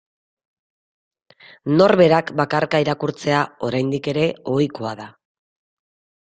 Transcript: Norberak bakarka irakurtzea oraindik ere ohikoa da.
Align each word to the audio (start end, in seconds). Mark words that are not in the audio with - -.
Norberak 1.73 2.31
bakarka 2.39 2.81
irakurtzea 2.85 3.43
oraindik 3.69 4.11
ere 4.15 4.27
ohikoa 4.57 4.97
da. 5.05 5.09